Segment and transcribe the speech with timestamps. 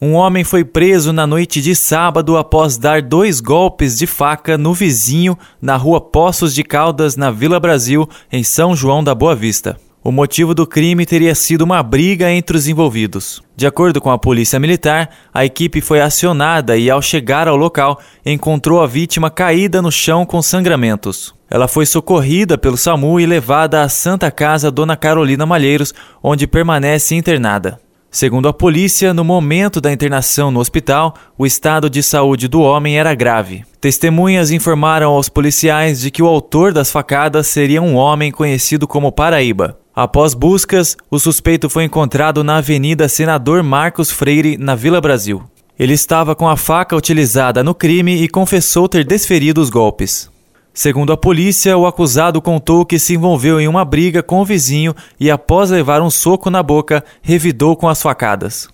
[0.00, 4.72] Um homem foi preso na noite de sábado após dar dois golpes de faca no
[4.72, 9.76] vizinho na rua Poços de Caldas, na Vila Brasil, em São João da Boa Vista.
[10.04, 13.42] O motivo do crime teria sido uma briga entre os envolvidos.
[13.56, 17.98] De acordo com a polícia militar, a equipe foi acionada e, ao chegar ao local,
[18.24, 21.34] encontrou a vítima caída no chão com sangramentos.
[21.50, 25.92] Ela foi socorrida pelo SAMU e levada à Santa Casa Dona Carolina Malheiros,
[26.22, 27.80] onde permanece internada.
[28.10, 32.98] Segundo a polícia, no momento da internação no hospital, o estado de saúde do homem
[32.98, 33.64] era grave.
[33.80, 39.12] Testemunhas informaram aos policiais de que o autor das facadas seria um homem conhecido como
[39.12, 39.78] Paraíba.
[39.94, 45.42] Após buscas, o suspeito foi encontrado na Avenida Senador Marcos Freire, na Vila Brasil.
[45.78, 50.30] Ele estava com a faca utilizada no crime e confessou ter desferido os golpes.
[50.78, 54.94] Segundo a polícia, o acusado contou que se envolveu em uma briga com o vizinho
[55.18, 58.68] e, após levar um soco na boca, revidou com as facadas.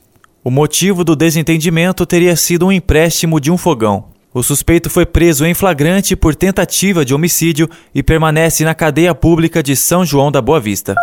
[0.44, 4.04] O motivo do desentendimento teria sido um empréstimo de um fogão.
[4.34, 9.62] O suspeito foi preso em flagrante por tentativa de homicídio e permanece na cadeia pública
[9.62, 10.94] de São João da Boa Vista.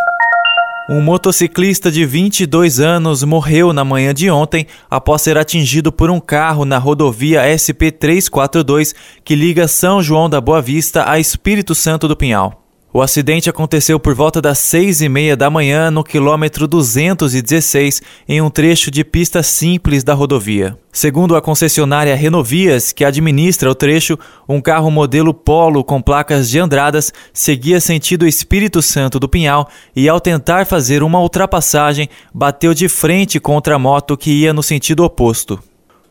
[0.92, 6.20] Um motociclista de 22 anos morreu na manhã de ontem após ser atingido por um
[6.20, 12.14] carro na rodovia SP342 que liga São João da Boa Vista a Espírito Santo do
[12.14, 12.61] Pinhal.
[12.94, 18.42] O acidente aconteceu por volta das seis e meia da manhã no quilômetro 216, em
[18.42, 20.76] um trecho de pista simples da rodovia.
[20.92, 26.58] Segundo a concessionária Renovias, que administra o trecho, um carro modelo Polo com placas de
[26.58, 32.90] Andradas seguia sentido Espírito Santo do Pinhal e, ao tentar fazer uma ultrapassagem, bateu de
[32.90, 35.58] frente contra a moto que ia no sentido oposto.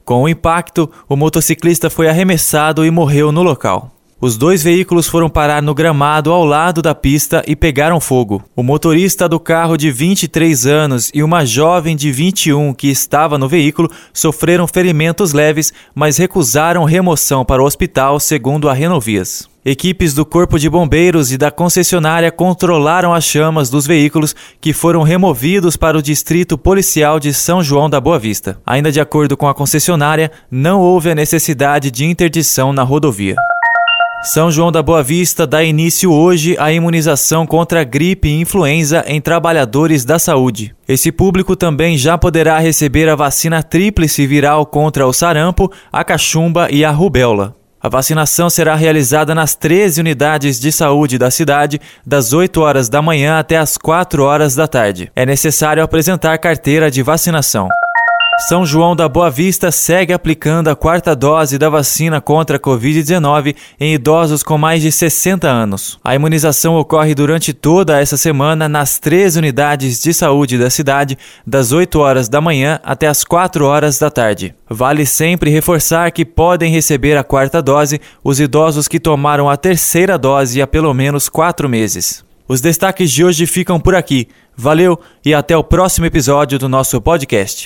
[0.03, 3.91] Com o impacto, o motociclista foi arremessado e morreu no local.
[4.23, 8.43] Os dois veículos foram parar no gramado ao lado da pista e pegaram fogo.
[8.55, 13.49] O motorista do carro de 23 anos e uma jovem de 21 que estava no
[13.49, 19.49] veículo sofreram ferimentos leves, mas recusaram remoção para o hospital, segundo a Renovias.
[19.65, 25.01] Equipes do Corpo de Bombeiros e da concessionária controlaram as chamas dos veículos que foram
[25.01, 28.59] removidos para o Distrito Policial de São João da Boa Vista.
[28.67, 33.35] Ainda de acordo com a concessionária, não houve a necessidade de interdição na rodovia.
[34.23, 39.19] São João da Boa Vista dá início hoje à imunização contra gripe e influenza em
[39.19, 40.75] trabalhadores da saúde.
[40.87, 46.67] Esse público também já poderá receber a vacina tríplice viral contra o sarampo, a cachumba
[46.69, 47.55] e a rubéola.
[47.81, 53.01] A vacinação será realizada nas 13 unidades de saúde da cidade, das 8 horas da
[53.01, 55.11] manhã até as 4 horas da tarde.
[55.15, 57.69] É necessário apresentar carteira de vacinação.
[58.47, 63.55] São João da Boa Vista segue aplicando a quarta dose da vacina contra a Covid-19
[63.79, 65.99] em idosos com mais de 60 anos.
[66.03, 71.71] A imunização ocorre durante toda essa semana nas três unidades de saúde da cidade, das
[71.71, 74.55] 8 horas da manhã até as 4 horas da tarde.
[74.67, 80.17] Vale sempre reforçar que podem receber a quarta dose os idosos que tomaram a terceira
[80.17, 82.25] dose há pelo menos quatro meses.
[82.47, 84.27] Os destaques de hoje ficam por aqui.
[84.57, 87.65] Valeu e até o próximo episódio do nosso podcast.